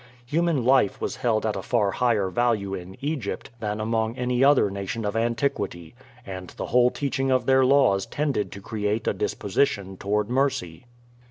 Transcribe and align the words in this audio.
Human 0.25 0.65
life 0.65 0.99
was 0.99 1.17
held 1.17 1.45
at 1.45 1.55
a 1.55 1.61
far 1.61 1.91
higher 1.91 2.31
value 2.31 2.73
in 2.73 2.97
Egypt 3.01 3.51
than 3.59 3.79
among 3.79 4.17
any 4.17 4.43
other 4.43 4.71
nation 4.71 5.05
of 5.05 5.15
antiquity, 5.15 5.93
and 6.25 6.49
the 6.49 6.65
whole 6.65 6.89
teaching 6.89 7.29
of 7.29 7.45
their 7.45 7.63
laws 7.63 8.07
tended 8.07 8.51
to 8.53 8.61
create 8.61 9.07
a 9.07 9.13
disposition 9.13 9.97
toward 9.97 10.27
mercy. 10.27 10.87